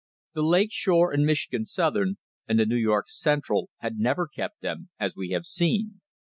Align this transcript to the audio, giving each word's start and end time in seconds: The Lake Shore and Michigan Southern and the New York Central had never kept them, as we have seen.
The 0.33 0.41
Lake 0.41 0.71
Shore 0.71 1.11
and 1.13 1.27
Michigan 1.27 1.63
Southern 1.63 2.17
and 2.47 2.57
the 2.57 2.65
New 2.65 2.75
York 2.75 3.05
Central 3.07 3.69
had 3.81 3.99
never 3.99 4.27
kept 4.27 4.61
them, 4.61 4.89
as 4.99 5.15
we 5.15 5.29
have 5.29 5.45
seen. 5.45 6.01